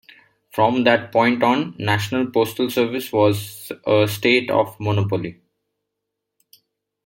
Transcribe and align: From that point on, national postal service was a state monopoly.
From 0.49 0.83
that 0.85 1.11
point 1.11 1.43
on, 1.43 1.75
national 1.77 2.25
postal 2.31 2.71
service 2.71 3.11
was 3.11 3.71
a 3.85 4.07
state 4.07 4.49
monopoly. 4.79 5.39